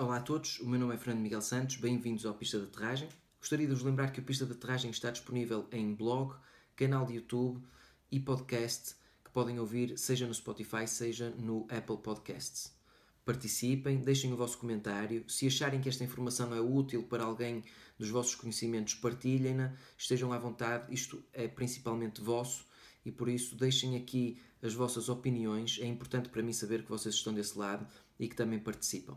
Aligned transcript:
Olá 0.00 0.18
a 0.18 0.20
todos, 0.20 0.60
o 0.60 0.68
meu 0.68 0.78
nome 0.78 0.94
é 0.94 0.96
Fernando 0.96 1.24
Miguel 1.24 1.42
Santos, 1.42 1.74
bem-vindos 1.74 2.24
ao 2.24 2.32
Pista 2.32 2.56
de 2.56 2.66
Aterragem. 2.66 3.08
Gostaria 3.40 3.66
de 3.66 3.74
vos 3.74 3.82
lembrar 3.82 4.12
que 4.12 4.20
o 4.20 4.22
Pista 4.22 4.46
de 4.46 4.52
Aterragem 4.52 4.92
está 4.92 5.10
disponível 5.10 5.66
em 5.72 5.92
blog, 5.92 6.36
canal 6.76 7.04
de 7.04 7.14
YouTube 7.14 7.60
e 8.08 8.20
podcast 8.20 8.94
que 9.24 9.30
podem 9.32 9.58
ouvir 9.58 9.98
seja 9.98 10.24
no 10.24 10.32
Spotify, 10.32 10.86
seja 10.86 11.30
no 11.30 11.66
Apple 11.68 11.96
Podcasts. 11.96 12.72
Participem, 13.24 13.98
deixem 13.98 14.32
o 14.32 14.36
vosso 14.36 14.58
comentário. 14.58 15.28
Se 15.28 15.48
acharem 15.48 15.80
que 15.80 15.88
esta 15.88 16.04
informação 16.04 16.54
é 16.54 16.60
útil 16.60 17.02
para 17.02 17.24
alguém 17.24 17.64
dos 17.98 18.08
vossos 18.08 18.36
conhecimentos, 18.36 18.94
partilhem-na, 18.94 19.74
estejam 19.96 20.32
à 20.32 20.38
vontade, 20.38 20.94
isto 20.94 21.20
é 21.32 21.48
principalmente 21.48 22.20
vosso 22.20 22.64
e 23.04 23.10
por 23.10 23.28
isso 23.28 23.56
deixem 23.56 23.96
aqui 23.96 24.40
as 24.62 24.74
vossas 24.74 25.08
opiniões. 25.08 25.80
É 25.82 25.86
importante 25.86 26.28
para 26.28 26.40
mim 26.40 26.52
saber 26.52 26.84
que 26.84 26.88
vocês 26.88 27.16
estão 27.16 27.34
desse 27.34 27.58
lado 27.58 27.84
e 28.16 28.28
que 28.28 28.36
também 28.36 28.60
participam. 28.60 29.16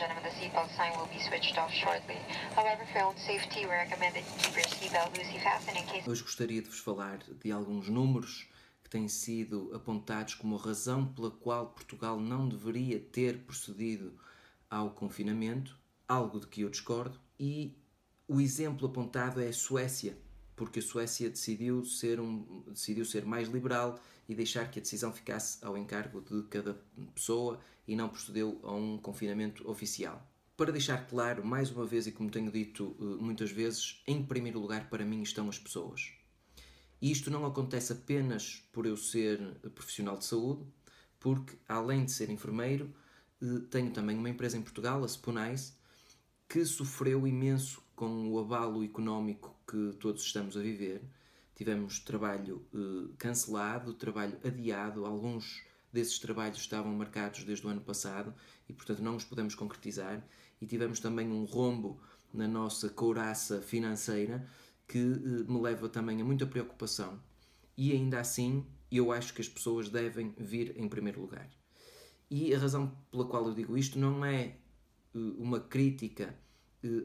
Gentlemen, 0.00 0.24
the 0.24 0.30
seatbelt 0.30 0.70
sign 0.74 0.92
will 0.98 1.10
be 1.12 1.20
switched 1.20 1.58
off 1.58 1.70
shortly. 1.70 2.16
However, 2.56 2.86
for 2.90 3.02
own 3.02 3.18
safety, 3.18 3.66
we 3.66 3.72
recommend 3.72 4.14
that 4.14 4.24
you 4.24 4.32
keep 4.38 4.56
your 4.56 4.64
seatbelt 4.64 5.14
loosely 5.14 5.38
fastened 5.40 5.76
in 5.76 5.84
case... 5.84 6.08
Hoje 6.08 6.22
gostaria 6.22 6.62
de 6.62 6.70
vos 6.70 6.78
falar 6.78 7.18
de 7.18 7.52
alguns 7.52 7.86
números 7.86 8.48
que 8.82 8.88
têm 8.88 9.08
sido 9.08 9.70
apontados 9.74 10.34
como 10.34 10.56
a 10.56 10.58
razão 10.58 11.04
pela 11.04 11.30
qual 11.30 11.66
Portugal 11.66 12.18
não 12.18 12.48
deveria 12.48 12.98
ter 12.98 13.40
procedido 13.40 14.18
ao 14.70 14.88
confinamento, 14.92 15.76
algo 16.08 16.40
de 16.40 16.46
que 16.46 16.62
eu 16.62 16.70
discordo, 16.70 17.20
e 17.38 17.76
o 18.26 18.40
exemplo 18.40 18.86
apontado 18.86 19.38
é 19.38 19.48
a 19.48 19.52
Suécia, 19.52 20.16
porque 20.60 20.80
a 20.80 20.82
Suécia 20.82 21.30
decidiu 21.30 21.82
ser, 21.86 22.20
um, 22.20 22.62
decidiu 22.66 23.02
ser 23.06 23.24
mais 23.24 23.48
liberal 23.48 23.98
e 24.28 24.34
deixar 24.34 24.70
que 24.70 24.78
a 24.78 24.82
decisão 24.82 25.10
ficasse 25.10 25.56
ao 25.64 25.74
encargo 25.74 26.20
de 26.20 26.42
cada 26.48 26.78
pessoa 27.14 27.58
e 27.88 27.96
não 27.96 28.10
procedeu 28.10 28.60
a 28.62 28.70
um 28.74 28.98
confinamento 28.98 29.66
oficial. 29.66 30.22
Para 30.58 30.70
deixar 30.70 31.06
claro, 31.06 31.42
mais 31.42 31.70
uma 31.70 31.86
vez, 31.86 32.06
e 32.06 32.12
como 32.12 32.30
tenho 32.30 32.52
dito 32.52 32.94
eh, 33.00 33.22
muitas 33.22 33.50
vezes, 33.50 34.02
em 34.06 34.22
primeiro 34.22 34.60
lugar 34.60 34.90
para 34.90 35.02
mim 35.02 35.22
estão 35.22 35.48
as 35.48 35.58
pessoas. 35.58 36.12
E 37.00 37.10
isto 37.10 37.30
não 37.30 37.46
acontece 37.46 37.94
apenas 37.94 38.62
por 38.70 38.84
eu 38.84 38.98
ser 38.98 39.40
profissional 39.74 40.18
de 40.18 40.26
saúde, 40.26 40.66
porque 41.18 41.56
além 41.66 42.04
de 42.04 42.12
ser 42.12 42.28
enfermeiro, 42.28 42.94
eh, 43.40 43.62
tenho 43.70 43.90
também 43.92 44.18
uma 44.18 44.28
empresa 44.28 44.58
em 44.58 44.62
Portugal, 44.62 45.02
a 45.02 45.08
Spunais, 45.08 45.74
que 46.46 46.62
sofreu 46.66 47.26
imenso 47.26 47.82
com 47.96 48.28
o 48.28 48.38
abalo 48.38 48.84
económico 48.84 49.58
que 49.70 49.96
todos 49.98 50.22
estamos 50.22 50.56
a 50.56 50.60
viver 50.60 51.02
tivemos 51.60 51.98
trabalho 51.98 52.64
eh, 52.74 53.12
cancelado, 53.18 53.92
trabalho 53.92 54.38
adiado, 54.42 55.04
alguns 55.04 55.62
desses 55.92 56.18
trabalhos 56.18 56.56
estavam 56.56 56.90
marcados 56.94 57.44
desde 57.44 57.66
o 57.66 57.68
ano 57.68 57.82
passado 57.82 58.34
e, 58.66 58.72
portanto, 58.72 59.02
não 59.02 59.14
os 59.14 59.24
podemos 59.24 59.54
concretizar. 59.54 60.26
E 60.58 60.64
tivemos 60.66 61.00
também 61.00 61.28
um 61.30 61.44
rombo 61.44 62.00
na 62.32 62.48
nossa 62.48 62.88
couraça 62.88 63.60
financeira 63.60 64.48
que 64.88 64.98
eh, 64.98 65.52
me 65.52 65.60
leva 65.60 65.86
também 65.86 66.22
a 66.22 66.24
muita 66.24 66.46
preocupação. 66.46 67.20
E 67.76 67.92
ainda 67.92 68.20
assim, 68.20 68.64
eu 68.90 69.12
acho 69.12 69.34
que 69.34 69.42
as 69.42 69.48
pessoas 69.48 69.90
devem 69.90 70.34
vir 70.38 70.74
em 70.78 70.88
primeiro 70.88 71.20
lugar. 71.20 71.46
E 72.30 72.54
a 72.54 72.58
razão 72.58 72.96
pela 73.10 73.26
qual 73.26 73.46
eu 73.46 73.54
digo 73.54 73.76
isto 73.76 73.98
não 73.98 74.24
é 74.24 74.44
eh, 74.44 74.56
uma 75.36 75.60
crítica 75.60 76.34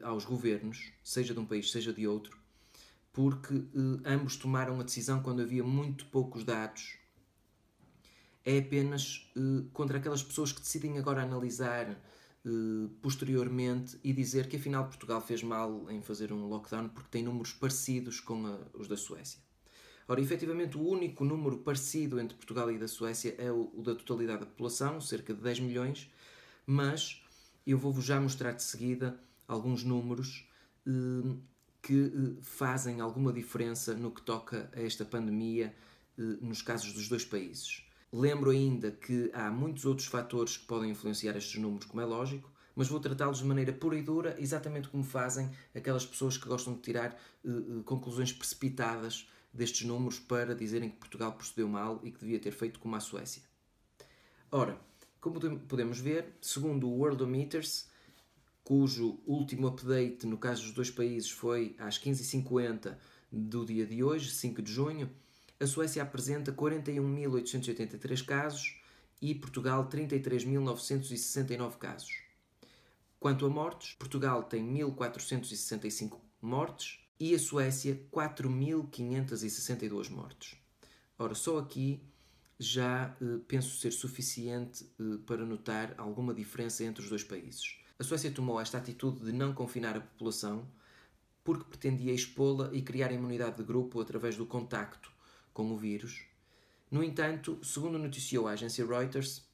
aos 0.02 0.24
governos, 0.24 0.90
seja 1.04 1.34
de 1.34 1.40
um 1.40 1.44
país, 1.44 1.70
seja 1.70 1.92
de 1.92 2.08
outro, 2.08 2.45
porque 3.16 3.54
eh, 3.54 4.12
ambos 4.12 4.36
tomaram 4.36 4.78
a 4.78 4.82
decisão 4.82 5.22
quando 5.22 5.40
havia 5.40 5.64
muito 5.64 6.04
poucos 6.04 6.44
dados. 6.44 6.98
É 8.44 8.58
apenas 8.58 9.32
eh, 9.34 9.64
contra 9.72 9.96
aquelas 9.96 10.22
pessoas 10.22 10.52
que 10.52 10.60
decidem 10.60 10.98
agora 10.98 11.22
analisar 11.22 11.88
eh, 11.88 12.88
posteriormente 13.00 13.98
e 14.04 14.12
dizer 14.12 14.50
que 14.50 14.56
afinal 14.56 14.84
Portugal 14.84 15.22
fez 15.22 15.42
mal 15.42 15.90
em 15.90 16.02
fazer 16.02 16.30
um 16.30 16.46
lockdown 16.46 16.90
porque 16.90 17.08
tem 17.10 17.22
números 17.22 17.54
parecidos 17.54 18.20
com 18.20 18.46
a, 18.46 18.58
os 18.74 18.86
da 18.86 18.98
Suécia. 18.98 19.40
Ora, 20.06 20.20
efetivamente, 20.20 20.76
o 20.76 20.86
único 20.86 21.24
número 21.24 21.56
parecido 21.56 22.20
entre 22.20 22.36
Portugal 22.36 22.70
e 22.70 22.76
da 22.76 22.86
Suécia 22.86 23.34
é 23.38 23.50
o, 23.50 23.72
o 23.74 23.82
da 23.82 23.94
totalidade 23.94 24.40
da 24.40 24.46
população, 24.46 25.00
cerca 25.00 25.32
de 25.32 25.40
10 25.40 25.60
milhões, 25.60 26.12
mas 26.66 27.24
eu 27.66 27.78
vou-vos 27.78 28.04
já 28.04 28.20
mostrar 28.20 28.52
de 28.52 28.62
seguida 28.62 29.18
alguns 29.48 29.82
números 29.82 30.46
que 31.86 31.94
eh, 31.94 32.42
fazem 32.42 33.00
alguma 33.00 33.32
diferença 33.32 33.94
no 33.94 34.10
que 34.10 34.20
toca 34.20 34.68
a 34.74 34.80
esta 34.80 35.04
pandemia 35.04 35.72
eh, 36.18 36.22
nos 36.40 36.60
casos 36.60 36.92
dos 36.92 37.08
dois 37.08 37.24
países. 37.24 37.84
Lembro 38.12 38.50
ainda 38.50 38.90
que 38.90 39.30
há 39.32 39.52
muitos 39.52 39.84
outros 39.84 40.08
fatores 40.08 40.56
que 40.56 40.66
podem 40.66 40.90
influenciar 40.90 41.36
estes 41.36 41.60
números, 41.60 41.86
como 41.86 42.02
é 42.02 42.04
lógico, 42.04 42.50
mas 42.74 42.88
vou 42.88 42.98
tratá-los 42.98 43.38
de 43.38 43.44
maneira 43.44 43.72
pura 43.72 43.96
e 43.96 44.02
dura, 44.02 44.34
exatamente 44.36 44.88
como 44.88 45.04
fazem 45.04 45.48
aquelas 45.72 46.04
pessoas 46.04 46.36
que 46.36 46.48
gostam 46.48 46.74
de 46.74 46.80
tirar 46.80 47.16
uh, 47.44 47.82
conclusões 47.84 48.32
precipitadas 48.32 49.30
destes 49.52 49.86
números 49.86 50.18
para 50.18 50.56
dizerem 50.56 50.90
que 50.90 50.96
Portugal 50.96 51.32
procedeu 51.34 51.68
mal 51.68 52.00
e 52.02 52.10
que 52.10 52.18
devia 52.18 52.40
ter 52.40 52.50
feito 52.50 52.80
como 52.80 52.96
a 52.96 53.00
Suécia. 53.00 53.42
Ora, 54.50 54.78
como 55.20 55.40
podemos 55.60 56.00
ver, 56.00 56.36
segundo 56.40 56.88
o 56.88 56.98
Worldometers, 56.98 57.88
cujo 58.66 59.20
último 59.24 59.68
update 59.68 60.26
no 60.26 60.36
caso 60.36 60.64
dos 60.64 60.72
dois 60.72 60.90
países 60.90 61.30
foi 61.30 61.76
às 61.78 62.00
15h50 62.00 62.98
do 63.30 63.64
dia 63.64 63.86
de 63.86 64.02
hoje, 64.02 64.28
5 64.28 64.60
de 64.60 64.72
junho, 64.72 65.08
a 65.60 65.66
Suécia 65.68 66.02
apresenta 66.02 66.52
41.883 66.52 68.24
casos 68.24 68.82
e 69.22 69.32
Portugal 69.36 69.88
33.969 69.88 71.76
casos. 71.78 72.10
Quanto 73.20 73.46
a 73.46 73.48
mortes, 73.48 73.92
Portugal 73.92 74.42
tem 74.42 74.66
1.465 74.68 76.18
mortes 76.42 76.98
e 77.20 77.36
a 77.36 77.38
Suécia 77.38 78.04
4.562 78.12 80.10
mortes. 80.10 80.56
Ora, 81.16 81.36
só 81.36 81.58
aqui 81.58 82.02
já 82.58 83.16
eh, 83.22 83.38
penso 83.46 83.78
ser 83.78 83.92
suficiente 83.92 84.84
eh, 84.98 85.18
para 85.24 85.46
notar 85.46 85.94
alguma 85.96 86.34
diferença 86.34 86.82
entre 86.82 87.04
os 87.04 87.08
dois 87.08 87.22
países. 87.22 87.85
A 87.98 88.04
Suécia 88.04 88.30
tomou 88.30 88.60
esta 88.60 88.76
atitude 88.76 89.24
de 89.24 89.32
não 89.32 89.54
confinar 89.54 89.96
a 89.96 90.00
população 90.00 90.68
porque 91.42 91.64
pretendia 91.64 92.12
expô-la 92.12 92.70
e 92.74 92.82
criar 92.82 93.10
imunidade 93.10 93.56
de 93.56 93.62
grupo 93.62 94.00
através 94.00 94.36
do 94.36 94.44
contacto 94.44 95.10
com 95.52 95.72
o 95.72 95.78
vírus. 95.78 96.24
No 96.90 97.02
entanto, 97.02 97.58
segundo 97.64 97.98
noticiou 97.98 98.46
a 98.46 98.52
agência 98.52 98.84
Reuters, 98.84 99.48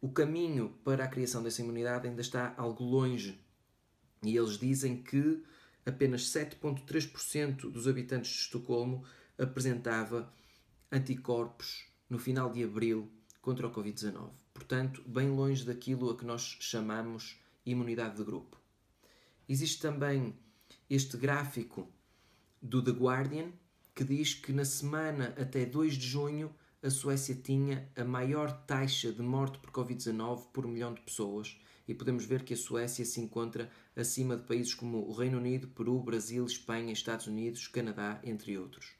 o 0.00 0.10
caminho 0.10 0.70
para 0.82 1.04
a 1.04 1.08
criação 1.08 1.42
dessa 1.42 1.60
imunidade 1.60 2.08
ainda 2.08 2.22
está 2.22 2.54
algo 2.56 2.84
longe. 2.84 3.38
E 4.22 4.34
eles 4.34 4.56
dizem 4.56 5.02
que 5.02 5.42
apenas 5.84 6.22
7,3% 6.22 7.70
dos 7.70 7.86
habitantes 7.86 8.30
de 8.30 8.38
Estocolmo 8.38 9.04
apresentava 9.36 10.32
anticorpos 10.90 11.84
no 12.08 12.18
final 12.18 12.50
de 12.50 12.64
abril 12.64 13.10
contra 13.40 13.66
o 13.66 13.72
Covid-19 13.72 14.40
portanto, 14.60 15.02
bem 15.06 15.30
longe 15.30 15.64
daquilo 15.64 16.10
a 16.10 16.16
que 16.16 16.24
nós 16.24 16.58
chamamos 16.60 17.40
imunidade 17.64 18.18
de 18.18 18.24
grupo. 18.24 18.60
Existe 19.48 19.80
também 19.80 20.34
este 20.88 21.16
gráfico 21.16 21.88
do 22.60 22.82
The 22.82 22.90
Guardian 22.90 23.52
que 23.94 24.04
diz 24.04 24.34
que 24.34 24.52
na 24.52 24.64
semana 24.64 25.34
até 25.36 25.64
2 25.64 25.94
de 25.94 26.06
junho 26.06 26.54
a 26.82 26.90
Suécia 26.90 27.34
tinha 27.34 27.90
a 27.96 28.04
maior 28.04 28.52
taxa 28.66 29.12
de 29.12 29.22
morte 29.22 29.58
por 29.58 29.70
Covid-19 29.70 30.48
por 30.52 30.66
milhão 30.66 30.94
de 30.94 31.00
pessoas 31.00 31.58
e 31.88 31.94
podemos 31.94 32.24
ver 32.24 32.44
que 32.44 32.54
a 32.54 32.56
Suécia 32.56 33.04
se 33.04 33.20
encontra 33.20 33.70
acima 33.96 34.36
de 34.36 34.46
países 34.46 34.74
como 34.74 34.98
o 34.98 35.12
Reino 35.12 35.38
Unido, 35.38 35.68
Peru, 35.68 36.00
Brasil, 36.00 36.44
Espanha, 36.44 36.92
Estados 36.92 37.26
Unidos, 37.26 37.66
Canadá, 37.66 38.20
entre 38.22 38.56
outros. 38.56 38.94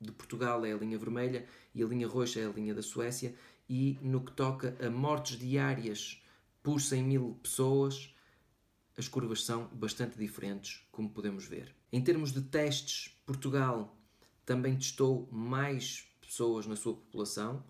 de 0.00 0.12
Portugal 0.12 0.64
é 0.64 0.72
a 0.72 0.76
linha 0.76 0.96
vermelha 0.96 1.44
e 1.74 1.82
a 1.82 1.86
linha 1.86 2.06
roxa 2.06 2.38
é 2.40 2.46
a 2.46 2.50
linha 2.50 2.74
da 2.74 2.82
Suécia. 2.82 3.34
E 3.68 3.98
no 4.00 4.22
que 4.22 4.32
toca 4.32 4.74
a 4.84 4.88
mortes 4.88 5.38
diárias 5.38 6.22
por 6.62 6.80
100 6.80 7.02
mil 7.02 7.38
pessoas, 7.42 8.14
as 8.96 9.08
curvas 9.08 9.44
são 9.44 9.66
bastante 9.68 10.18
diferentes, 10.18 10.86
como 10.90 11.10
podemos 11.10 11.46
ver. 11.46 11.74
Em 11.92 12.02
termos 12.02 12.32
de 12.32 12.40
testes, 12.42 13.16
Portugal 13.24 13.96
também 14.44 14.76
testou 14.76 15.28
mais 15.30 16.08
pessoas 16.20 16.66
na 16.66 16.76
sua 16.76 16.94
população 16.94 17.64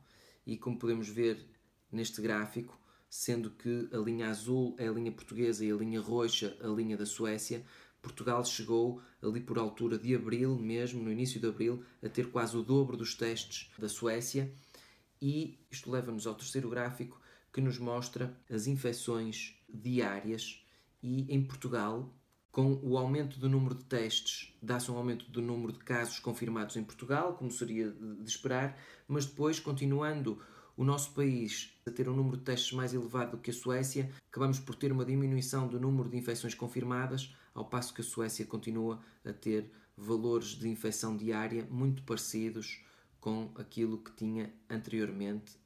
e, 0.47 0.57
como 0.57 0.79
podemos 0.79 1.09
ver 1.09 1.45
neste 1.91 2.23
gráfico, 2.23 2.79
sendo 3.09 3.51
que 3.51 3.89
a 3.93 3.97
linha 3.99 4.29
azul 4.29 4.75
é 4.79 4.89
a 4.89 4.93
linha 4.93 5.13
portuguesa 5.13 5.65
e 5.65 5.71
a 5.71 5.77
linha 5.77 6.01
roxa 6.01 6.57
a 6.61 6.67
linha 6.69 6.97
da 6.97 7.07
Suécia. 7.07 7.65
Portugal 8.01 8.45
chegou 8.45 9.03
ali 9.23 9.41
por 9.41 9.59
altura 9.59 9.99
de 9.99 10.15
abril, 10.15 10.57
mesmo 10.57 11.03
no 11.03 11.11
início 11.11 11.41
de 11.41 11.47
abril, 11.47 11.83
a 12.03 12.09
ter 12.09 12.31
quase 12.31 12.57
o 12.57 12.63
dobro 12.63 12.97
dos 12.97 13.15
testes 13.15 13.71
da 13.79 13.89
Suécia. 13.89 14.53
E 15.21 15.59
isto 15.71 15.91
leva-nos 15.91 16.27
ao 16.27 16.35
terceiro 16.35 16.71
gráfico 16.71 17.21
que 17.53 17.61
nos 17.61 17.79
mostra 17.79 18.39
as 18.49 18.67
infecções 18.67 19.55
diárias 19.69 20.65
E 21.03 21.27
em 21.33 21.45
Portugal, 21.45 22.13
com 22.51 22.81
o 22.83 22.99
aumento 22.99 23.39
do 23.39 23.49
número 23.49 23.75
de 23.75 23.85
testes, 23.85 24.53
dá-se 24.61 24.91
um 24.91 24.97
aumento 24.97 25.31
do 25.31 25.41
número 25.41 25.73
de 25.73 25.79
casos 25.79 26.19
confirmados 26.19 26.77
em 26.77 26.83
Portugal, 26.83 27.35
como 27.35 27.51
seria 27.51 27.91
de 27.91 28.29
esperar, 28.29 28.77
mas 29.07 29.27
depois, 29.27 29.61
continuando 29.61 30.41
o 30.79 30.85
nosso 30.85 31.11
país 31.11 31.77
a 31.85 31.91
ter 31.91 32.09
um 32.09 32.15
número 32.15 32.37
de 32.37 32.45
testes 32.45 32.73
mais 32.73 32.95
elevado 32.95 33.33
do 33.33 33.39
que 33.39 33.51
a 33.51 33.53
Suécia, 33.53 34.09
acabamos 34.31 34.61
por 34.61 34.77
ter 34.77 34.93
uma 34.93 35.05
diminuição 35.05 35.67
do 35.67 35.81
número 35.81 36.09
de 36.09 36.17
infecções 36.17 36.55
confirmadas, 36.55 37.35
ao 37.53 37.65
passo 37.65 37.93
que 37.93 38.01
a 38.01 38.05
Suécia 38.05 38.47
continua 38.47 39.03
a 39.25 39.33
ter 39.33 39.73
valores 39.97 40.51
de 40.51 40.69
infecção 40.69 41.17
diária 41.17 41.67
muito 41.69 42.05
parecidos 42.05 42.81
com 43.21 43.51
aquilo 43.57 43.99
que 43.99 44.13
tinha 44.13 44.55
anteriormente, 44.71 45.59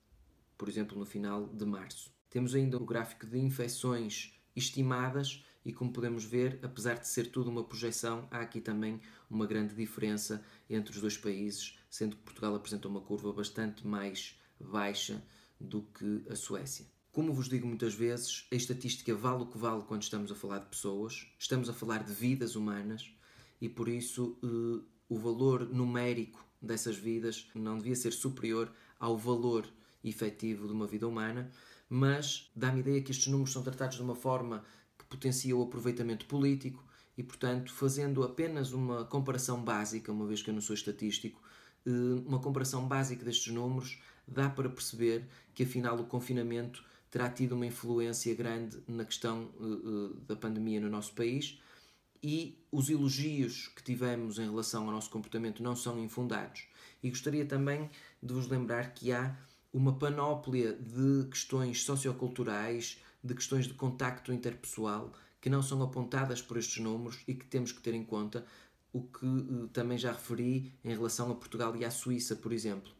por 0.56 0.66
exemplo, 0.66 0.98
no 0.98 1.04
final 1.04 1.46
de 1.46 1.66
março. 1.66 2.10
Temos 2.30 2.54
ainda 2.54 2.78
o 2.78 2.86
gráfico 2.86 3.26
de 3.26 3.38
infecções 3.38 4.32
estimadas 4.56 5.44
e 5.62 5.74
como 5.74 5.92
podemos 5.92 6.24
ver, 6.24 6.58
apesar 6.62 6.94
de 6.94 7.06
ser 7.06 7.26
tudo 7.30 7.50
uma 7.50 7.64
projeção, 7.64 8.26
há 8.30 8.40
aqui 8.40 8.62
também 8.62 8.98
uma 9.28 9.46
grande 9.46 9.74
diferença 9.74 10.42
entre 10.70 10.94
os 10.94 11.02
dois 11.02 11.18
países, 11.18 11.78
sendo 11.90 12.16
que 12.16 12.22
Portugal 12.22 12.54
apresenta 12.54 12.88
uma 12.88 13.02
curva 13.02 13.30
bastante 13.30 13.86
mais 13.86 14.40
baixa 14.64 15.22
do 15.60 15.82
que 15.82 16.24
a 16.30 16.36
Suécia. 16.36 16.86
Como 17.10 17.32
vos 17.32 17.48
digo 17.48 17.66
muitas 17.66 17.94
vezes, 17.94 18.46
a 18.50 18.54
estatística 18.54 19.14
vale 19.14 19.42
o 19.42 19.46
que 19.46 19.58
vale 19.58 19.82
quando 19.82 20.02
estamos 20.02 20.32
a 20.32 20.34
falar 20.34 20.60
de 20.60 20.66
pessoas, 20.66 21.26
estamos 21.38 21.68
a 21.68 21.74
falar 21.74 22.02
de 22.02 22.12
vidas 22.12 22.56
humanas 22.56 23.10
e 23.60 23.68
por 23.68 23.88
isso 23.88 24.38
eh, 24.42 24.82
o 25.08 25.18
valor 25.18 25.68
numérico 25.68 26.44
dessas 26.60 26.96
vidas 26.96 27.48
não 27.54 27.76
devia 27.76 27.96
ser 27.96 28.12
superior 28.12 28.72
ao 28.98 29.18
valor 29.18 29.68
efetivo 30.02 30.66
de 30.66 30.72
uma 30.72 30.86
vida 30.86 31.06
humana, 31.06 31.50
mas 31.88 32.50
dá-me 32.56 32.80
ideia 32.80 33.02
que 33.02 33.10
estes 33.10 33.26
números 33.26 33.52
são 33.52 33.62
tratados 33.62 33.96
de 33.96 34.02
uma 34.02 34.14
forma 34.14 34.64
potencia 35.12 35.54
o 35.54 35.62
aproveitamento 35.62 36.24
político 36.24 36.82
e, 37.18 37.22
portanto, 37.22 37.70
fazendo 37.70 38.22
apenas 38.22 38.72
uma 38.72 39.04
comparação 39.04 39.62
básica, 39.62 40.10
uma 40.10 40.26
vez 40.26 40.42
que 40.42 40.48
eu 40.48 40.54
não 40.54 40.62
sou 40.62 40.74
estatístico, 40.74 41.42
eh, 41.86 41.90
uma 42.26 42.40
comparação 42.40 42.88
básica 42.88 43.22
destes 43.22 43.52
números, 43.52 44.00
dá 44.26 44.48
para 44.48 44.68
perceber 44.68 45.24
que 45.54 45.62
afinal 45.62 45.98
o 45.98 46.04
confinamento 46.04 46.84
terá 47.10 47.28
tido 47.28 47.52
uma 47.52 47.66
influência 47.66 48.34
grande 48.34 48.82
na 48.88 49.04
questão 49.04 49.50
eh, 49.60 50.16
da 50.26 50.34
pandemia 50.34 50.80
no 50.80 50.88
nosso 50.88 51.12
país 51.12 51.60
e 52.22 52.58
os 52.70 52.88
elogios 52.88 53.68
que 53.68 53.82
tivemos 53.82 54.38
em 54.38 54.48
relação 54.48 54.86
ao 54.86 54.92
nosso 54.92 55.10
comportamento 55.10 55.62
não 55.62 55.74
são 55.74 56.02
infundados. 56.02 56.66
E 57.02 57.10
gostaria 57.10 57.44
também 57.44 57.90
de 58.22 58.32
vos 58.32 58.48
lembrar 58.48 58.94
que 58.94 59.12
há 59.12 59.36
uma 59.72 59.98
panóplia 59.98 60.72
de 60.74 61.28
questões 61.28 61.82
socioculturais, 61.82 62.98
de 63.22 63.34
questões 63.34 63.66
de 63.66 63.74
contacto 63.74 64.32
interpessoal 64.32 65.12
que 65.40 65.50
não 65.50 65.62
são 65.62 65.82
apontadas 65.82 66.40
por 66.40 66.56
estes 66.56 66.82
números 66.82 67.18
e 67.26 67.34
que 67.34 67.44
temos 67.44 67.72
que 67.72 67.82
ter 67.82 67.94
em 67.94 68.04
conta, 68.04 68.46
o 68.92 69.02
que 69.02 69.26
uh, 69.26 69.68
também 69.68 69.98
já 69.98 70.12
referi 70.12 70.72
em 70.84 70.94
relação 70.94 71.30
a 71.32 71.34
Portugal 71.34 71.74
e 71.74 71.84
à 71.84 71.90
Suíça, 71.90 72.36
por 72.36 72.52
exemplo. 72.52 72.92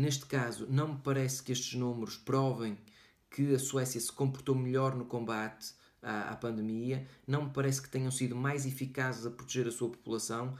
Neste 0.00 0.24
caso, 0.24 0.66
não 0.66 0.94
me 0.94 1.00
parece 1.04 1.42
que 1.42 1.52
estes 1.52 1.74
números 1.74 2.16
provem 2.16 2.78
que 3.30 3.54
a 3.54 3.58
Suécia 3.58 4.00
se 4.00 4.10
comportou 4.10 4.54
melhor 4.54 4.96
no 4.96 5.04
combate 5.04 5.74
à, 6.02 6.30
à 6.30 6.36
pandemia, 6.36 7.06
não 7.26 7.44
me 7.44 7.50
parece 7.50 7.82
que 7.82 7.90
tenham 7.90 8.10
sido 8.10 8.34
mais 8.34 8.64
eficazes 8.64 9.26
a 9.26 9.30
proteger 9.30 9.68
a 9.68 9.70
sua 9.70 9.90
população 9.90 10.56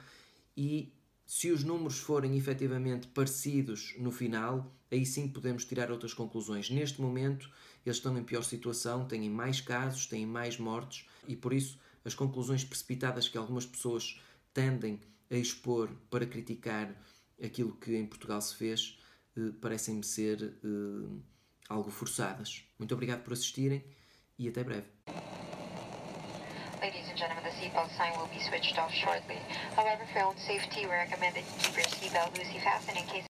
e 0.55 0.93
se 1.27 1.51
os 1.51 1.65
números 1.65 2.01
forem 2.01 2.37
efetivamente 2.37 3.07
parecidos 3.07 3.95
no 3.99 4.11
final, 4.11 4.71
aí 4.93 5.07
sim 5.07 5.27
podemos 5.27 5.65
tirar 5.65 5.91
outras 5.91 6.13
conclusões. 6.13 6.69
Neste 6.69 7.01
momento, 7.01 7.51
eles 7.87 7.97
estão 7.97 8.19
em 8.19 8.23
pior 8.23 8.43
situação, 8.43 9.07
têm 9.07 9.31
mais 9.31 9.59
casos, 9.59 10.07
têm 10.07 10.27
mais 10.27 10.59
mortes 10.59 11.07
e 11.27 11.35
por 11.35 11.55
isso 11.55 11.79
as 12.05 12.13
conclusões 12.13 12.63
precipitadas 12.63 13.27
que 13.27 13.39
algumas 13.39 13.65
pessoas 13.65 14.21
tendem 14.53 15.01
a 15.31 15.37
expor 15.37 15.89
para 16.11 16.27
criticar 16.27 16.95
aquilo 17.43 17.73
que 17.73 17.97
em 17.97 18.05
Portugal 18.05 18.43
se 18.43 18.55
fez 18.55 19.00
parecem-me 19.61 20.05
ser 20.05 20.43
eh, 20.43 21.21
algo 21.69 21.91
forçadas. 21.91 22.65
Muito 22.79 22.95
obrigado 22.95 23.23
por 23.23 23.33
assistirem 23.33 23.85
e 24.39 24.49
até 24.49 24.65
breve. 24.65 24.87
Ladies 26.81 27.09
and 27.11 27.19
gentlemen, 27.19 27.45
the 27.45 27.51
seatbelt 27.61 27.91
sign 27.97 28.19
will 28.19 28.29
be 28.29 28.41
switched 28.41 28.79
off 28.79 28.93
shortly. 28.93 29.37
However, 29.77 30.05
for 30.13 30.23
own 30.25 30.37
safety, 30.39 30.87
we 30.87 30.93
recommend 30.93 31.35
that 31.35 31.45
you 31.45 31.55
keep 31.59 31.77
your 31.77 31.87
seatbelt 31.87 32.37
loosely 32.39 32.61
fastened 32.61 32.97
in 32.97 33.05
case 33.05 33.30